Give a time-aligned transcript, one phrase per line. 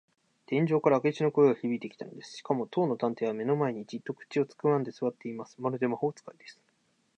[0.47, 2.37] 天井から明智の声がひびいてきたのです。
[2.37, 5.57] しかも、当の探偵は目の前に、じっと口をつぐんですわっています。
[5.61, 6.59] まるで魔法使いです。